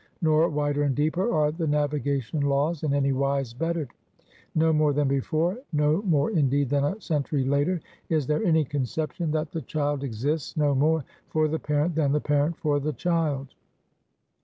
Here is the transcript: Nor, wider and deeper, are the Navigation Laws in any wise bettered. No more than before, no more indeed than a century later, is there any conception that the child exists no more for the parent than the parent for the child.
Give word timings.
Nor, 0.19 0.49
wider 0.49 0.81
and 0.81 0.95
deeper, 0.95 1.31
are 1.31 1.51
the 1.51 1.67
Navigation 1.67 2.39
Laws 2.39 2.81
in 2.81 2.91
any 2.91 3.13
wise 3.13 3.53
bettered. 3.53 3.91
No 4.55 4.73
more 4.73 4.93
than 4.93 5.07
before, 5.07 5.59
no 5.71 6.01
more 6.01 6.31
indeed 6.31 6.69
than 6.69 6.83
a 6.83 6.99
century 6.99 7.45
later, 7.45 7.79
is 8.09 8.25
there 8.25 8.43
any 8.43 8.65
conception 8.65 9.29
that 9.33 9.51
the 9.51 9.61
child 9.61 10.03
exists 10.03 10.57
no 10.57 10.73
more 10.73 11.05
for 11.29 11.47
the 11.47 11.59
parent 11.59 11.93
than 11.93 12.13
the 12.13 12.19
parent 12.19 12.57
for 12.57 12.79
the 12.79 12.93
child. 12.93 13.53